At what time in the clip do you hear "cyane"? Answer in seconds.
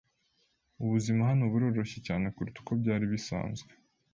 2.07-2.25